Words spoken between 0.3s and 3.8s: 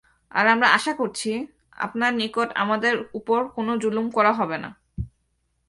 আর আমরা আশা করছি, আপনার নিকট আমাদের উপর কোন